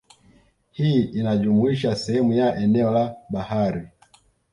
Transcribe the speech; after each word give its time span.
Hii 0.71 1.03
inajumuisha 1.03 1.95
sehemu 1.95 2.33
ya 2.33 2.55
eneo 2.55 2.91
la 2.91 3.15
bahari 3.29 3.87